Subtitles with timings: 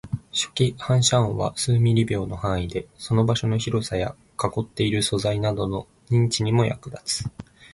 [0.33, 7.29] 初期反射音は数ミリ秒の範囲で、その場所の広さや囲っている素材などの認知にも役立つ